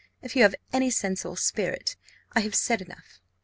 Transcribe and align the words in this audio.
If 0.23 0.35
you 0.35 0.41
have 0.41 0.55
any 0.73 0.89
sense 0.89 1.23
or 1.25 1.37
spirit, 1.37 1.95
I 2.33 2.39
have 2.39 2.55
said 2.55 2.81
enough. 2.81 3.19